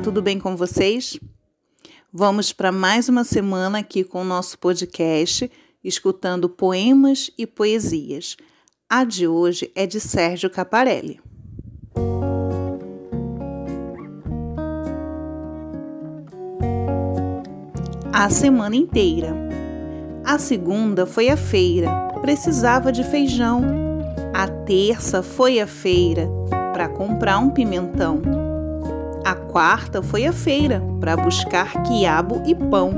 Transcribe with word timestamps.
tudo 0.00 0.22
bem 0.22 0.38
com 0.38 0.54
vocês? 0.54 1.18
Vamos 2.12 2.52
para 2.52 2.70
mais 2.70 3.08
uma 3.08 3.24
semana 3.24 3.80
aqui 3.80 4.04
com 4.04 4.20
o 4.20 4.24
nosso 4.24 4.56
podcast, 4.56 5.50
escutando 5.82 6.48
poemas 6.48 7.32
e 7.36 7.48
poesias. 7.48 8.36
A 8.88 9.02
de 9.02 9.26
hoje 9.26 9.68
é 9.74 9.88
de 9.88 9.98
Sérgio 9.98 10.48
Caparelli. 10.48 11.20
A 18.12 18.30
semana 18.30 18.76
inteira. 18.76 19.34
A 20.24 20.38
segunda 20.38 21.06
foi 21.06 21.28
a 21.28 21.36
feira, 21.36 21.90
precisava 22.20 22.92
de 22.92 23.02
feijão. 23.02 23.64
A 24.32 24.46
terça 24.46 25.24
foi 25.24 25.58
a 25.58 25.66
feira, 25.66 26.28
para 26.72 26.88
comprar 26.88 27.40
um 27.40 27.50
pimentão. 27.50 28.49
A 29.24 29.34
quarta 29.34 30.02
foi 30.02 30.26
a 30.26 30.32
feira 30.32 30.82
para 30.98 31.16
buscar 31.16 31.82
quiabo 31.82 32.42
e 32.46 32.54
pão. 32.54 32.92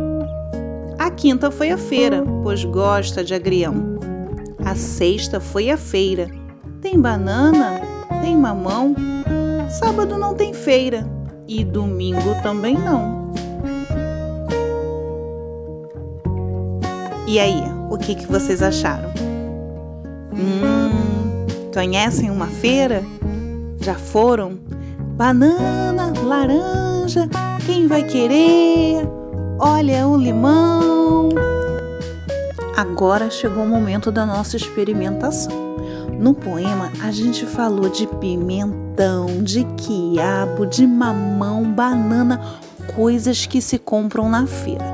A 0.98 1.10
quinta 1.10 1.50
foi 1.50 1.70
a 1.70 1.78
feira, 1.78 2.24
pois 2.42 2.64
gosta 2.64 3.24
de 3.24 3.34
agrião. 3.34 3.98
A 4.64 4.74
sexta 4.76 5.40
foi 5.40 5.70
a 5.70 5.76
feira. 5.76 6.28
Tem 6.80 6.98
banana? 6.98 7.80
Tem 8.20 8.36
mamão? 8.36 8.94
Sábado 9.68 10.16
não 10.16 10.34
tem 10.34 10.54
feira 10.54 11.04
e 11.48 11.64
domingo 11.64 12.40
também 12.42 12.78
não. 12.78 13.32
E 17.26 17.38
aí, 17.40 17.62
o 17.90 17.98
que, 17.98 18.14
que 18.14 18.26
vocês 18.26 18.62
acharam? 18.62 19.10
Hum, 20.32 21.46
conhecem 21.72 22.30
uma 22.30 22.46
feira? 22.46 23.02
Já 23.80 23.94
foram? 23.94 24.58
Banana, 25.22 26.12
laranja, 26.24 27.28
quem 27.64 27.86
vai 27.86 28.02
querer? 28.02 29.08
Olha 29.56 30.04
o 30.08 30.16
limão. 30.16 31.28
Agora 32.76 33.30
chegou 33.30 33.62
o 33.62 33.68
momento 33.68 34.10
da 34.10 34.26
nossa 34.26 34.56
experimentação. 34.56 35.76
No 36.18 36.34
poema, 36.34 36.90
a 37.00 37.12
gente 37.12 37.46
falou 37.46 37.88
de 37.88 38.08
pimentão, 38.18 39.44
de 39.44 39.62
quiabo, 39.76 40.66
de 40.66 40.84
mamão, 40.88 41.72
banana, 41.72 42.40
coisas 42.96 43.46
que 43.46 43.62
se 43.62 43.78
compram 43.78 44.28
na 44.28 44.44
feira. 44.44 44.84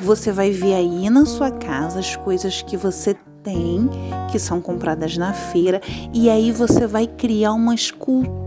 Você 0.00 0.32
vai 0.32 0.50
ver 0.50 0.74
aí 0.74 1.08
na 1.08 1.24
sua 1.24 1.52
casa 1.52 2.00
as 2.00 2.16
coisas 2.16 2.60
que 2.60 2.76
você 2.76 3.14
tem, 3.44 3.88
que 4.32 4.40
são 4.40 4.60
compradas 4.60 5.16
na 5.16 5.32
feira, 5.32 5.80
e 6.12 6.28
aí 6.28 6.50
você 6.50 6.88
vai 6.88 7.06
criar 7.06 7.52
uma 7.52 7.72
escultura 7.72 8.45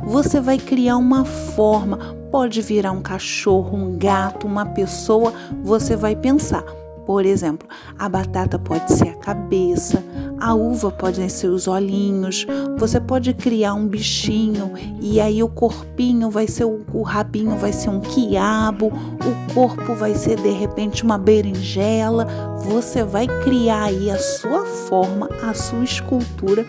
você 0.00 0.40
vai 0.40 0.58
criar 0.58 0.96
uma 0.96 1.24
forma. 1.24 1.98
Pode 2.30 2.60
virar 2.62 2.92
um 2.92 3.00
cachorro, 3.00 3.76
um 3.76 3.98
gato, 3.98 4.46
uma 4.46 4.66
pessoa. 4.66 5.32
Você 5.64 5.96
vai 5.96 6.14
pensar. 6.14 6.64
Por 7.08 7.24
exemplo, 7.24 7.66
a 7.98 8.06
batata 8.06 8.58
pode 8.58 8.92
ser 8.92 9.08
a 9.08 9.14
cabeça, 9.14 10.04
a 10.38 10.52
uva 10.52 10.90
pode 10.90 11.26
ser 11.30 11.46
os 11.46 11.66
olhinhos, 11.66 12.46
você 12.76 13.00
pode 13.00 13.32
criar 13.32 13.72
um 13.72 13.88
bichinho 13.88 14.74
e 15.00 15.18
aí 15.18 15.42
o 15.42 15.48
corpinho 15.48 16.28
vai 16.28 16.46
ser 16.46 16.66
o, 16.66 16.84
o 16.92 17.00
rabinho 17.00 17.56
vai 17.56 17.72
ser 17.72 17.88
um 17.88 18.00
quiabo, 18.00 18.88
o 18.88 19.54
corpo 19.54 19.94
vai 19.94 20.14
ser 20.14 20.36
de 20.36 20.50
repente 20.50 21.02
uma 21.02 21.16
berinjela. 21.16 22.26
Você 22.58 23.02
vai 23.02 23.26
criar 23.42 23.84
aí 23.84 24.10
a 24.10 24.18
sua 24.18 24.66
forma, 24.66 25.30
a 25.42 25.54
sua 25.54 25.82
escultura 25.84 26.66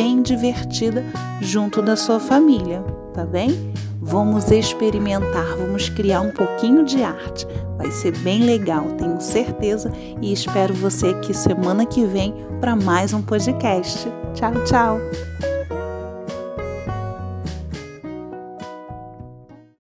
bem 0.00 0.22
divertida 0.22 1.04
junto 1.42 1.82
da 1.82 1.94
sua 1.94 2.18
família, 2.18 2.82
tá 3.12 3.26
bem? 3.26 3.70
Vamos 4.00 4.50
experimentar, 4.50 5.56
vamos 5.58 5.90
criar 5.90 6.22
um 6.22 6.30
pouquinho 6.30 6.86
de 6.86 7.02
arte. 7.02 7.46
Vai 7.76 7.90
ser 7.90 8.16
bem 8.20 8.42
legal, 8.44 8.86
tenho 8.96 9.20
certeza, 9.20 9.92
e 10.22 10.32
espero 10.32 10.72
você 10.72 11.08
aqui 11.08 11.34
semana 11.34 11.84
que 11.84 12.06
vem 12.06 12.34
para 12.60 12.74
mais 12.74 13.12
um 13.12 13.20
podcast. 13.20 14.08
Tchau, 14.32 14.54
tchau! 14.64 15.29